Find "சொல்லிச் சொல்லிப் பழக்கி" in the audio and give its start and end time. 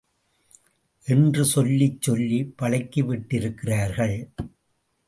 1.45-3.03